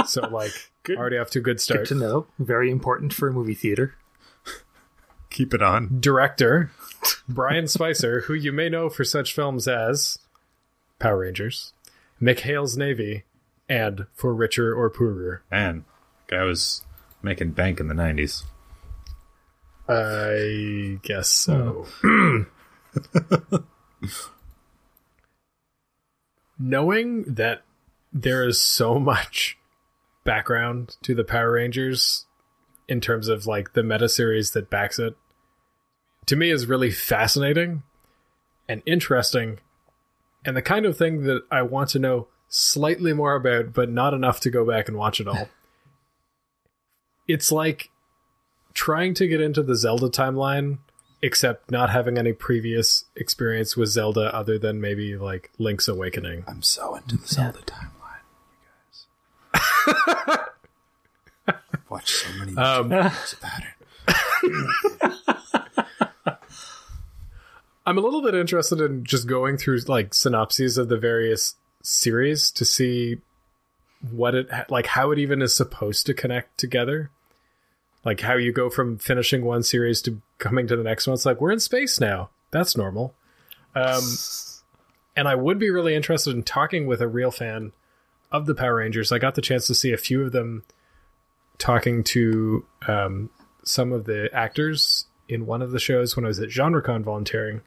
[0.07, 0.53] so like
[0.91, 1.87] already off to a good Good start.
[1.89, 2.27] to know.
[2.39, 3.95] Very important for a movie theater.
[5.31, 6.01] Keep it on.
[6.01, 6.71] Director
[7.29, 10.19] Bryan Spicer, who you may know for such films as
[10.99, 11.73] Power Rangers,
[12.21, 13.25] McHale's Navy,
[13.69, 15.43] and For Richer or Poorer.
[15.51, 15.85] Man,
[16.27, 16.85] guy was
[17.23, 18.45] making bank in the 90s.
[19.89, 21.87] I guess so.
[22.03, 22.43] Hmm.
[26.59, 27.63] Knowing that
[28.13, 29.57] there is so much
[30.25, 32.27] background to the Power Rangers
[32.89, 35.17] in terms of like the meta series that backs it,
[36.27, 37.83] to me is really fascinating
[38.69, 39.59] and interesting,
[40.45, 44.15] and the kind of thing that I want to know slightly more about, but not
[44.15, 45.49] enough to go back and watch it all.
[47.29, 47.91] it's like
[48.75, 50.79] trying to get into the Zelda timeline,
[51.23, 56.45] except not having any previous experience with Zelda other than maybe like Link's Awakening.
[56.49, 58.25] I'm so into the Zelda timeline,
[59.55, 59.61] you
[60.25, 61.57] guys.
[61.89, 65.15] Watch so many Um, videos about it.
[67.91, 72.53] I'm a little bit interested in just going through like synopses of the various series
[72.53, 73.17] to see
[74.13, 77.11] what it like how it even is supposed to connect together.
[78.05, 81.15] Like how you go from finishing one series to coming to the next one.
[81.15, 82.31] It's like we're in space now.
[82.53, 83.13] That's normal.
[83.75, 84.05] Um,
[85.17, 87.73] and I would be really interested in talking with a real fan
[88.31, 89.11] of the Power Rangers.
[89.11, 90.63] I got the chance to see a few of them
[91.59, 93.31] talking to um,
[93.65, 97.63] some of the actors in one of the shows when I was at GenreCon volunteering.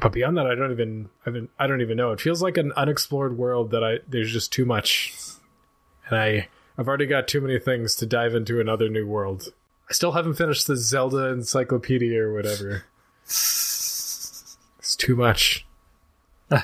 [0.00, 2.12] But beyond that, I don't even I haven't I don't even know.
[2.12, 5.14] It feels like an unexplored world that I there's just too much,
[6.08, 6.48] and I
[6.78, 9.52] I've already got too many things to dive into another new world.
[9.88, 12.84] I still haven't finished the Zelda encyclopedia or whatever.
[13.24, 15.66] It's too much.
[16.50, 16.62] Man,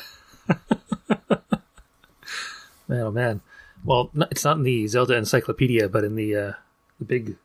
[2.90, 3.40] oh man.
[3.84, 6.52] Well, it's not in the Zelda Encyclopedia, but in the uh,
[6.98, 7.36] the big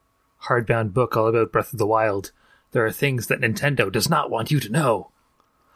[0.44, 2.32] hardbound book all about Breath of the Wild.
[2.72, 5.12] There are things that Nintendo does not want you to know.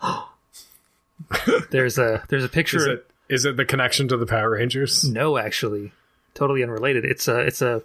[1.72, 2.78] there's a there's a picture.
[2.78, 5.04] Is it is it the connection to the Power Rangers?
[5.04, 5.92] No, actually,
[6.34, 7.06] totally unrelated.
[7.06, 7.84] It's a it's a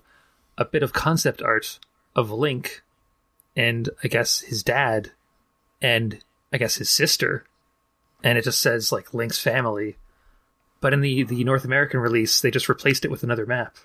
[0.58, 1.78] a bit of concept art
[2.14, 2.82] of Link,
[3.56, 5.12] and I guess his dad,
[5.80, 7.44] and I guess his sister,
[8.22, 9.96] and it just says like Link's family.
[10.80, 13.76] But in the the North American release, they just replaced it with another map.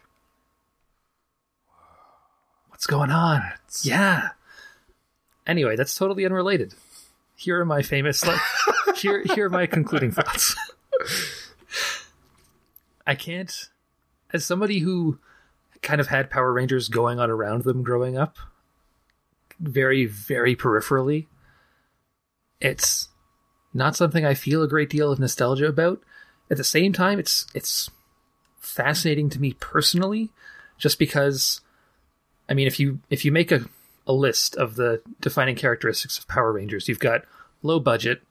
[2.69, 3.41] What's going on?
[3.83, 4.29] Yeah.
[5.47, 6.73] Anyway, that's totally unrelated.
[7.35, 8.25] Here are my famous.
[8.25, 8.39] Like,
[8.95, 10.55] here, here are my concluding thoughts.
[13.07, 13.69] I can't,
[14.33, 15.19] as somebody who
[15.81, 18.37] kind of had Power Rangers going on around them growing up,
[19.59, 21.27] very, very peripherally,
[22.59, 23.09] it's
[23.73, 26.01] not something I feel a great deal of nostalgia about.
[26.49, 27.89] At the same time, it's it's
[28.59, 30.31] fascinating to me personally,
[30.77, 31.61] just because
[32.47, 33.65] I mean, if you if you make a
[34.07, 37.23] a list of the defining characteristics of Power Rangers, you've got
[37.63, 38.21] low budget,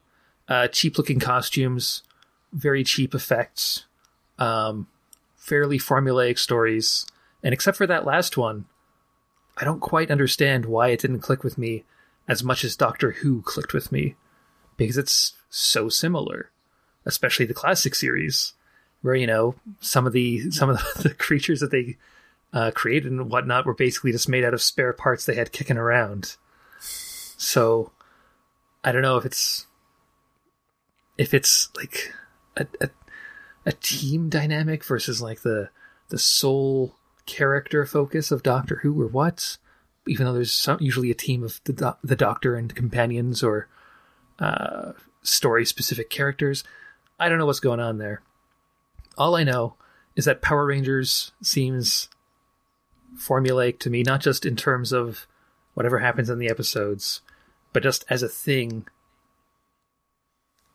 [0.47, 2.03] uh, cheap looking costumes,
[2.53, 3.85] very cheap effects,
[4.39, 4.87] um,
[5.35, 7.05] fairly formulaic stories,
[7.43, 8.65] and except for that last one,
[9.57, 11.83] I don't quite understand why it didn't click with me
[12.27, 14.15] as much as Doctor Who clicked with me,
[14.77, 16.49] because it's so similar,
[17.05, 18.53] especially the classic series,
[19.01, 21.97] where you know some of the some of the, creatures that they
[22.55, 25.77] uh, created and whatnot were basically just made out of spare parts they had kicking
[25.77, 26.37] around.
[26.79, 27.91] So
[28.83, 29.67] I don't know if it's
[31.17, 32.13] if it's like
[32.55, 32.89] a, a,
[33.65, 35.69] a team dynamic versus like the
[36.09, 36.95] the sole
[37.25, 39.57] character focus of Doctor Who or what.
[40.07, 43.67] Even though there's some, usually a team of the do- the Doctor and companions or
[44.39, 44.93] uh,
[45.23, 46.63] story specific characters,
[47.19, 48.21] I don't know what's going on there.
[49.17, 49.75] All I know
[50.15, 52.07] is that Power Rangers seems
[53.17, 55.27] formulaic to me, not just in terms of
[55.73, 57.21] whatever happens in the episodes,
[57.73, 58.87] but just as a thing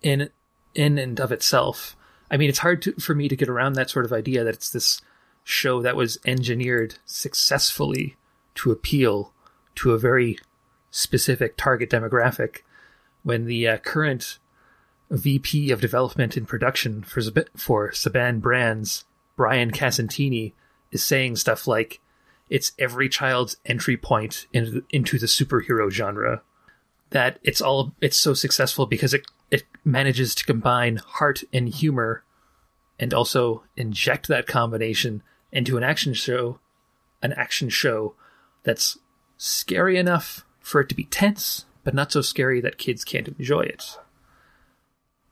[0.02, 0.30] in
[0.74, 1.96] in and of itself.
[2.30, 4.54] I mean, it's hard to, for me to get around that sort of idea that
[4.54, 5.00] it's this
[5.42, 8.16] show that was engineered successfully
[8.54, 9.32] to appeal
[9.76, 10.38] to a very
[10.90, 12.58] specific target demographic
[13.22, 14.38] when the uh, current
[15.10, 17.20] VP of development and production for
[17.56, 19.04] for Saban Brands,
[19.36, 20.52] Brian Casentini,
[20.92, 22.00] is saying stuff like
[22.50, 26.42] it's every child's entry point into into the superhero genre.
[27.10, 32.24] That it's all it's so successful because it it manages to combine heart and humor,
[32.98, 35.22] and also inject that combination
[35.52, 36.58] into an action show,
[37.22, 38.14] an action show
[38.64, 38.98] that's
[39.38, 43.62] scary enough for it to be tense, but not so scary that kids can't enjoy
[43.62, 43.98] it.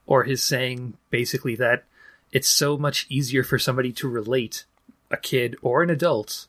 [0.05, 1.83] Or his saying basically that
[2.31, 4.65] it's so much easier for somebody to relate,
[5.11, 6.47] a kid or an adult,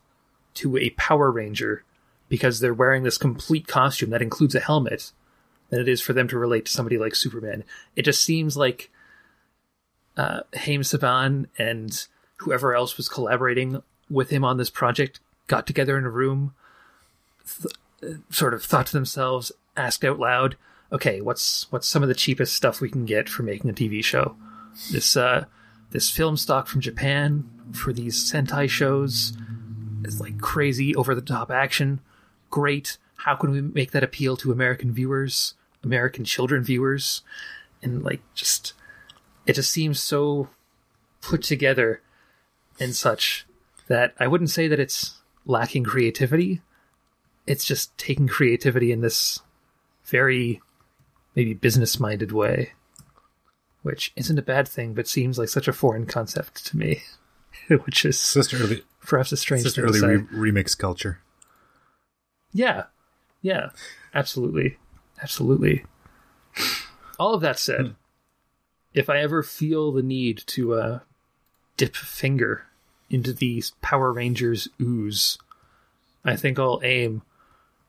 [0.54, 1.84] to a Power Ranger
[2.28, 5.12] because they're wearing this complete costume that includes a helmet
[5.68, 7.64] than it is for them to relate to somebody like Superman.
[7.96, 8.90] It just seems like
[10.16, 15.96] uh, Haim Saban and whoever else was collaborating with him on this project got together
[15.98, 16.54] in a room,
[17.62, 20.56] th- sort of thought to themselves, asked out loud,
[20.92, 24.02] "Okay, what's what's some of the cheapest stuff we can get for making a TV
[24.02, 24.36] show?
[24.90, 25.46] This uh,
[25.90, 29.32] this film stock from Japan for these Sentai shows."
[30.04, 32.00] Is like crazy over the top action.
[32.50, 32.98] Great.
[33.16, 37.22] How can we make that appeal to American viewers, American children viewers?
[37.82, 38.74] And like just
[39.46, 40.48] it just seems so
[41.20, 42.02] put together
[42.78, 43.46] and such
[43.88, 46.62] that I wouldn't say that it's lacking creativity.
[47.46, 49.40] It's just taking creativity in this
[50.04, 50.60] very
[51.34, 52.72] maybe business minded way,
[53.82, 57.02] which isn't a bad thing, but seems like such a foreign concept to me.
[57.84, 61.20] which is Sisterly, perhaps a strange thing early re- remix culture.
[62.52, 62.84] Yeah,
[63.42, 63.70] yeah,
[64.14, 64.78] absolutely,
[65.22, 65.84] absolutely.
[67.18, 67.94] All of that said,
[68.92, 70.98] if I ever feel the need to uh,
[71.76, 72.66] dip a finger
[73.08, 75.38] into these Power Rangers ooze,
[76.24, 77.22] I think I'll aim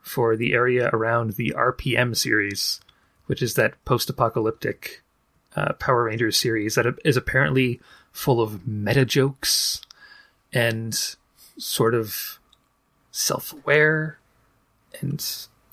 [0.01, 2.81] for the area around the RPM series,
[3.25, 5.03] which is that post-apocalyptic
[5.55, 7.79] uh, Power Rangers series that is apparently
[8.11, 9.81] full of meta jokes
[10.53, 11.15] and
[11.57, 12.39] sort of
[13.11, 14.19] self-aware
[14.99, 15.25] and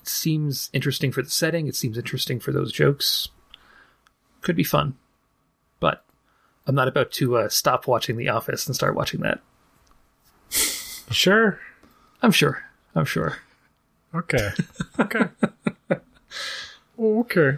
[0.03, 1.67] seems interesting for the setting.
[1.67, 3.29] It seems interesting for those jokes.
[4.41, 4.95] Could be fun,
[5.79, 6.03] but
[6.65, 9.41] I'm not about to uh, stop watching The Office and start watching that.
[11.11, 11.59] Sure.
[12.21, 12.63] I'm sure.
[12.95, 13.37] I'm sure.
[14.13, 14.51] Okay.
[14.99, 15.25] Okay.
[16.99, 17.57] okay.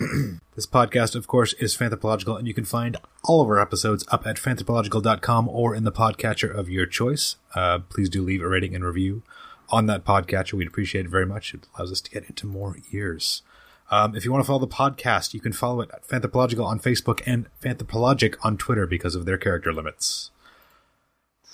[0.56, 4.26] This podcast, of course, is Fanthropological, and you can find all of our episodes up
[4.26, 7.36] at fanthropological.com or in the podcatcher of your choice.
[7.54, 9.22] Uh, please do leave a rating and review
[9.68, 10.54] on that podcatcher.
[10.54, 11.54] We'd appreciate it very much.
[11.54, 13.42] It allows us to get into more ears.
[13.90, 16.80] Um, if you want to follow the podcast, you can follow it at Fanthropological on
[16.80, 20.30] Facebook and Fanthropologic on Twitter because of their character limits.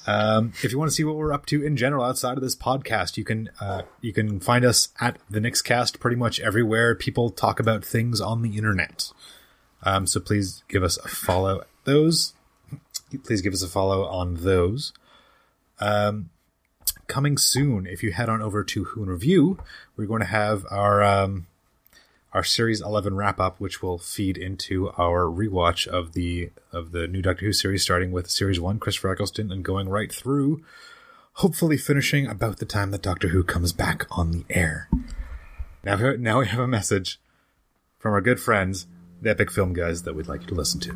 [0.06, 2.54] Um, if you want to see what we're up to in general outside of this
[2.54, 7.30] podcast, you can uh, you can find us at the Nixcast pretty much everywhere people
[7.30, 9.10] talk about things on the internet.
[9.82, 11.64] Um, so please give us a follow.
[11.84, 12.34] Those,
[13.24, 14.92] please give us a follow on those.
[15.80, 16.30] Um,
[17.08, 19.58] coming soon, if you head on over to Who and Review,
[19.96, 21.46] we're going to have our um,
[22.36, 27.08] our series 11 wrap up which will feed into our rewatch of the of the
[27.08, 30.62] new Doctor Who series starting with series 1 Christopher Eccleston and going right through
[31.32, 34.90] hopefully finishing about the time that Doctor Who comes back on the air.
[35.82, 37.18] Now now we have a message
[37.98, 38.86] from our good friends
[39.22, 40.90] the Epic Film Guys that we'd like you to listen to.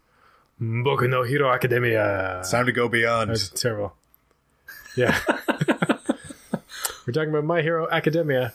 [0.61, 2.41] Boku no Hero Academia.
[2.41, 3.31] It's time to go beyond.
[3.31, 3.95] That's terrible.
[4.97, 5.19] Yeah.
[7.07, 8.55] We're talking about My Hero Academia.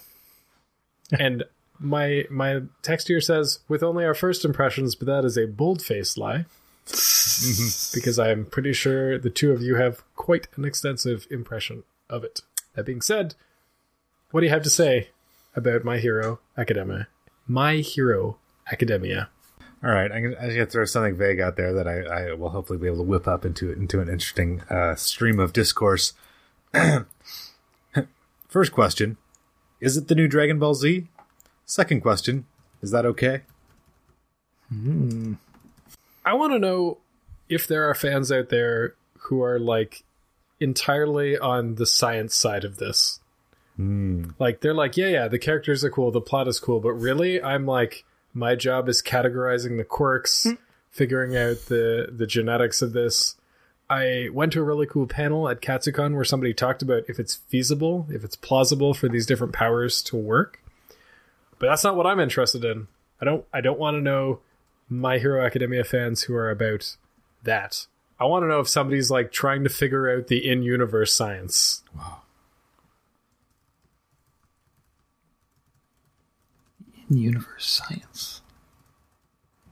[1.18, 1.44] And
[1.80, 5.82] my my text here says, with only our first impressions, but that is a bold
[5.82, 6.46] faced lie.
[7.94, 12.42] because I'm pretty sure the two of you have quite an extensive impression of it.
[12.74, 13.36] That being said,
[14.32, 15.10] what do you have to say
[15.56, 17.08] about My Hero Academia?
[17.52, 18.38] My Hero
[18.72, 19.30] Academia.
[19.84, 22.80] All right, I'm gonna, gonna throw something vague out there that I, I will hopefully
[22.80, 26.14] be able to whip up into into an interesting uh, stream of discourse.
[28.48, 29.18] First question:
[29.82, 31.08] Is it the new Dragon Ball Z?
[31.66, 32.46] Second question:
[32.82, 33.42] Is that okay?
[36.24, 37.00] I want to know
[37.50, 40.06] if there are fans out there who are like
[40.62, 43.21] entirely on the science side of this.
[43.78, 44.26] Hmm.
[44.40, 47.42] Like they're like, yeah, yeah, the characters are cool, the plot is cool, but really,
[47.42, 50.54] I'm like, my job is categorizing the quirks, hmm.
[50.90, 53.36] figuring out the the genetics of this.
[53.90, 57.36] I went to a really cool panel at Katsucon where somebody talked about if it's
[57.36, 60.62] feasible, if it's plausible for these different powers to work.
[61.60, 62.88] But that's not what I'm interested in.
[63.20, 64.40] I don't I don't want to know
[64.90, 66.96] my Hero Academia fans who are about
[67.44, 67.88] that.
[68.20, 71.84] I want to know if somebody's like trying to figure out the in-universe science.
[71.96, 72.21] in
[77.18, 78.42] universe science.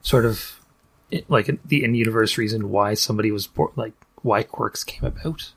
[0.02, 0.60] Sort of
[1.28, 5.52] like the in universe reason why somebody was born, like why quirks came about.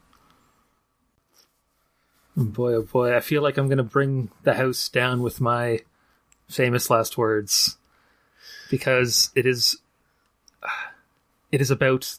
[2.36, 5.82] Boy, oh boy, I feel like I'm going to bring the house down with my
[6.50, 7.78] famous last words
[8.70, 9.78] because it is
[11.52, 12.16] it is about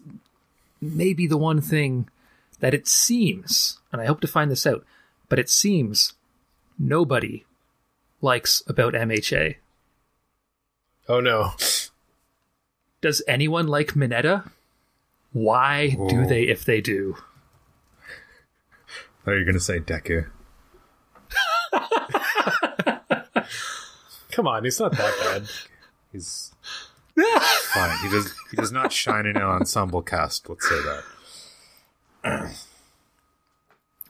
[0.80, 2.08] maybe the one thing
[2.60, 4.84] that it seems, and I hope to find this out,
[5.28, 6.12] but it seems
[6.78, 7.44] nobody
[8.25, 9.57] likes about MHA.
[11.09, 11.53] Oh no.
[13.01, 14.51] Does anyone like Mineta?
[15.33, 16.27] Why do Oh.
[16.27, 17.16] they if they do?
[19.27, 20.27] Are you going to say Deku?
[24.33, 25.49] Come on, he's not that bad.
[26.12, 26.53] He's
[27.14, 27.99] fine.
[28.03, 28.35] He does.
[28.51, 30.49] He does not shine in an ensemble cast.
[30.49, 31.05] Let's say that.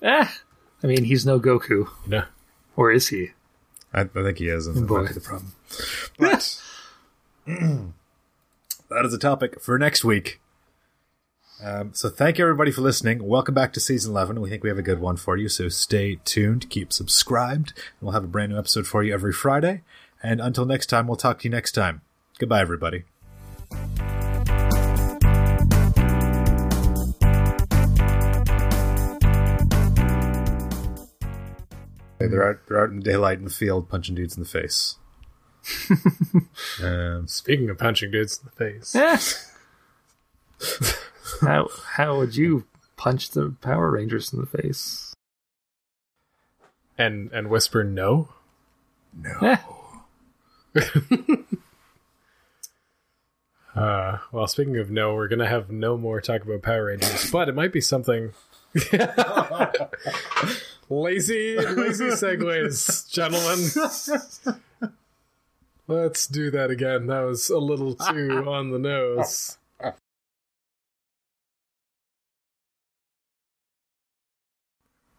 [0.03, 0.27] Eh.
[0.83, 1.89] I mean, he's no Goku.
[2.07, 2.25] No.
[2.77, 3.31] Or is he?
[3.95, 5.53] I, I think he is, and that might be the problem.
[6.19, 6.61] But
[7.47, 10.41] that is a topic for next week.
[11.63, 13.27] Um, so thank you everybody for listening.
[13.27, 14.41] Welcome back to season eleven.
[14.41, 17.73] We think we have a good one for you, so stay tuned, keep subscribed.
[17.77, 19.83] and We'll have a brand new episode for you every Friday.
[20.23, 22.01] And until next time, we'll talk to you next time.
[22.39, 23.05] Goodbye, everybody.
[32.25, 34.97] Hey, They're out, they're out in daylight in the field punching dudes in the face.
[36.83, 38.97] um, Speaking of punching dudes in the face.
[40.61, 40.93] Eh.
[41.41, 42.65] how how would you
[42.97, 45.13] punch the Power Rangers in the face?
[46.97, 48.29] And and whisper no?
[49.43, 49.57] Eh.
[53.75, 57.49] Uh well speaking of no, we're gonna have no more talk about Power Rangers, but
[57.49, 58.33] it might be something
[60.89, 64.61] lazy lazy segues, gentlemen.
[65.87, 67.07] Let's do that again.
[67.09, 69.59] That was a little too on the nose.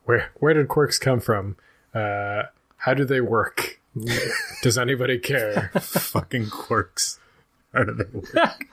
[0.05, 1.57] Where where did quirks come from?
[1.93, 2.43] Uh,
[2.77, 3.79] how do they work?
[4.61, 5.71] Does anybody care?
[5.79, 7.19] Fucking quirks.
[7.73, 8.65] How do they work?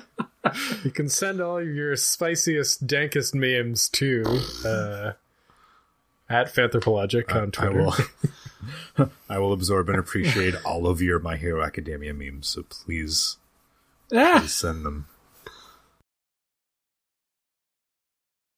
[0.85, 4.23] You can send all your spiciest, dankest memes to
[4.65, 5.13] uh,
[6.29, 7.83] at Fanthropologic on I Twitter.
[7.83, 7.95] will.
[9.29, 12.49] I will absorb and appreciate all of your My Hero Academia memes.
[12.49, 13.37] So please,
[14.15, 15.07] Ah, please send them.